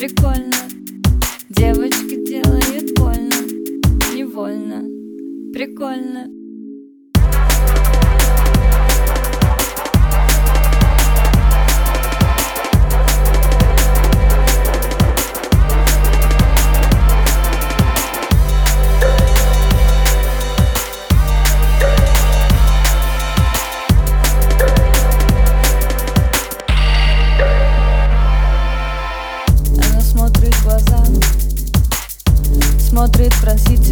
прикольно. 0.00 0.56
Девочки 1.50 2.24
делает 2.24 2.94
больно, 2.96 3.36
невольно. 4.14 4.82
Прикольно 5.52 6.39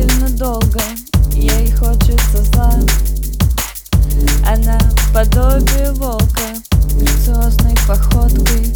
просительно 0.09 0.29
долго 0.31 0.81
Ей 1.35 1.71
хочется 1.73 2.43
зла. 2.53 2.73
Она 4.47 4.79
подобие 5.15 5.93
волка 5.93 6.43
Грациозной 6.95 7.75
походкой 7.87 8.75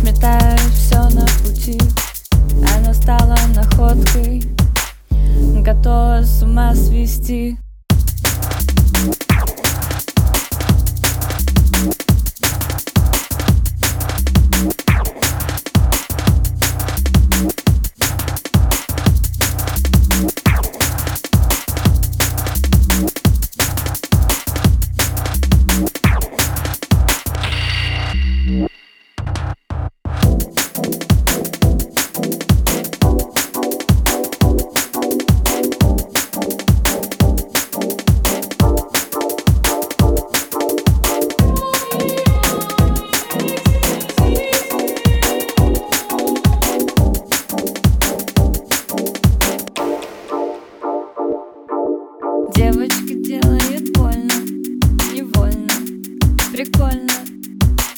Сметает 0.00 0.60
все 0.74 1.08
на 1.10 1.26
пути. 1.42 1.80
Она 2.76 2.92
стала 2.94 3.36
находкой 3.54 4.42
Готова 5.62 6.22
с 6.22 6.42
ума 6.42 6.74
свести 6.74 7.56
прикольно. 56.60 57.12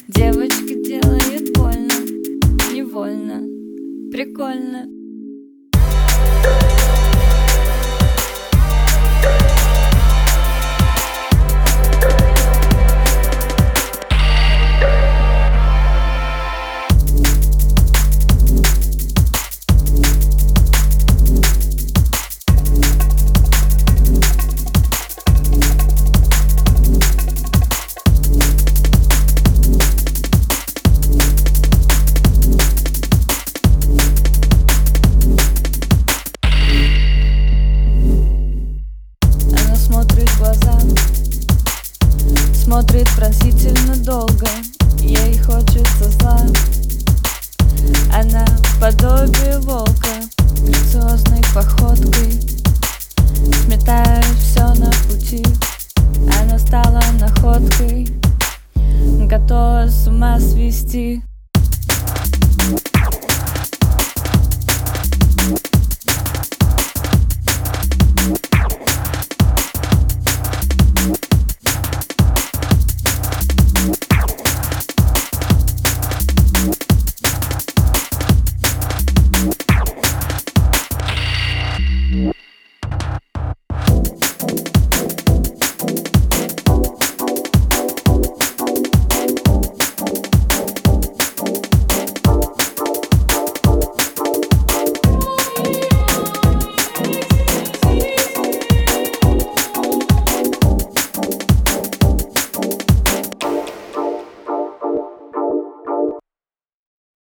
Девочки 0.06 0.84
делает 0.84 1.52
больно, 1.56 1.94
невольно, 2.72 3.40
прикольно 4.12 5.01
то 59.46 59.86
с 59.88 60.06
ума 60.06 60.38
свести. 60.38 61.22